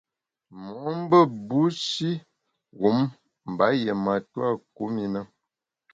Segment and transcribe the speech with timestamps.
[0.63, 2.11] Mo’mbe bushi
[2.79, 2.97] wum
[3.51, 5.21] mba yié matua kum i na.